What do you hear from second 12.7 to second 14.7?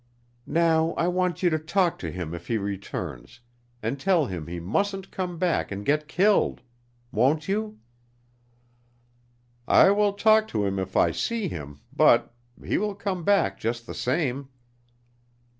will come back just the same."